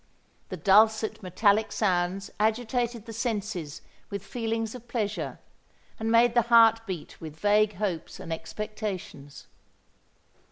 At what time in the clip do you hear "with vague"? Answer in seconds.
7.21-7.73